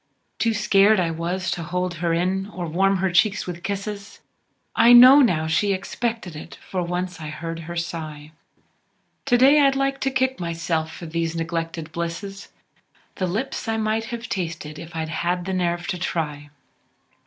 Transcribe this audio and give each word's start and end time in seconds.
Too 0.39 0.55
scared 0.55 0.97
was 1.19 1.53
I 1.53 1.55
to 1.57 1.63
hold 1.63 1.93
her 2.01 2.11
in, 2.11 2.47
or 2.47 2.65
warm 2.67 2.97
her 2.97 3.11
cheeks 3.11 3.45
with 3.45 3.61
kisses, 3.61 4.19
I 4.75 4.93
know, 4.93 5.19
now, 5.19 5.45
she 5.45 5.73
expected 5.73 6.35
it, 6.35 6.55
for 6.67 6.81
once 6.81 7.19
I 7.21 7.27
heard 7.27 7.59
her 7.59 7.75
sigh 7.75 8.31
To 9.25 9.37
day 9.37 9.59
I'd 9.61 9.75
like 9.75 9.99
t' 10.01 10.09
kick 10.09 10.39
myself 10.39 10.91
for 10.91 11.05
these 11.05 11.35
neglected 11.35 11.91
blisses, 11.91 12.47
The 13.17 13.27
lips 13.27 13.67
I 13.67 13.77
might 13.77 14.05
have 14.05 14.27
tasted 14.27 14.79
if 14.79 14.95
I'd 14.95 15.09
had 15.09 15.45
the 15.45 15.53
nerve 15.53 15.85
t' 15.85 15.99
try. 15.99 16.49